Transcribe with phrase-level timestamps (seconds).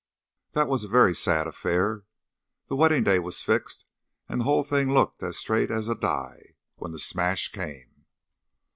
[0.53, 2.05] That was a very sad affair.
[2.69, 3.85] The wedding day was fixed,
[4.27, 8.03] and the whole thing looked as straight as a die when the smash came."